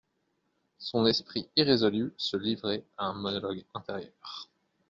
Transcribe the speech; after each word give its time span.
Son 0.79 1.05
esprit 1.05 1.47
irrésolu 1.55 2.11
se 2.17 2.35
livrait 2.35 2.83
à 2.97 3.05
un 3.05 3.13
monologue 3.13 3.63
intérieur. 3.75 4.49